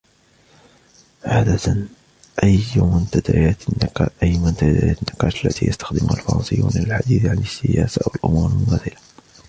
[1.25, 1.87] عادةً,
[2.43, 3.57] أي منتديات
[5.01, 8.97] النقاش التي يستخدمها الفرنسيون للحديث عن السياسة والأُمور المماثلة؟